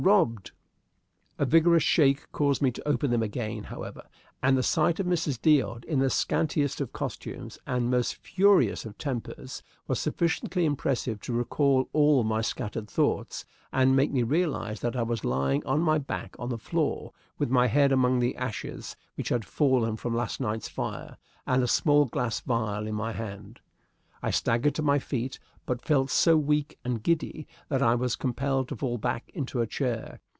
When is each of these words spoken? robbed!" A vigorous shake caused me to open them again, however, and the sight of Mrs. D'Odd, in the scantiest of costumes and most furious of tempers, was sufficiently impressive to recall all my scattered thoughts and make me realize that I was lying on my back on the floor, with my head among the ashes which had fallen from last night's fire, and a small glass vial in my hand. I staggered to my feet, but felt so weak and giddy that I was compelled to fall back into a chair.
robbed!" 0.03 0.51
A 1.37 1.45
vigorous 1.45 1.83
shake 1.83 2.31
caused 2.31 2.59
me 2.59 2.71
to 2.71 2.87
open 2.87 3.11
them 3.11 3.21
again, 3.21 3.65
however, 3.65 4.03
and 4.41 4.57
the 4.57 4.63
sight 4.63 4.99
of 4.99 5.05
Mrs. 5.05 5.39
D'Odd, 5.39 5.85
in 5.85 5.99
the 5.99 6.09
scantiest 6.09 6.81
of 6.81 6.91
costumes 6.91 7.59
and 7.67 7.91
most 7.91 8.15
furious 8.15 8.83
of 8.83 8.97
tempers, 8.97 9.61
was 9.87 9.99
sufficiently 9.99 10.65
impressive 10.65 11.21
to 11.21 11.33
recall 11.33 11.87
all 11.93 12.23
my 12.23 12.41
scattered 12.41 12.89
thoughts 12.89 13.45
and 13.71 13.95
make 13.95 14.11
me 14.11 14.23
realize 14.23 14.79
that 14.79 14.95
I 14.95 15.03
was 15.03 15.23
lying 15.23 15.63
on 15.67 15.81
my 15.81 15.99
back 15.99 16.35
on 16.39 16.49
the 16.49 16.57
floor, 16.57 17.11
with 17.37 17.51
my 17.51 17.67
head 17.67 17.91
among 17.91 18.19
the 18.21 18.35
ashes 18.37 18.95
which 19.13 19.29
had 19.29 19.45
fallen 19.45 19.97
from 19.97 20.15
last 20.15 20.39
night's 20.39 20.67
fire, 20.67 21.15
and 21.45 21.61
a 21.61 21.67
small 21.67 22.05
glass 22.05 22.39
vial 22.39 22.87
in 22.87 22.95
my 22.95 23.11
hand. 23.11 23.59
I 24.23 24.29
staggered 24.31 24.75
to 24.75 24.81
my 24.83 24.97
feet, 24.99 25.39
but 25.65 25.81
felt 25.81 26.09
so 26.11 26.37
weak 26.37 26.77
and 26.83 27.01
giddy 27.01 27.47
that 27.69 27.81
I 27.81 27.95
was 27.95 28.15
compelled 28.15 28.67
to 28.69 28.75
fall 28.75 28.97
back 28.99 29.29
into 29.33 29.61
a 29.61 29.67
chair. 29.67 30.19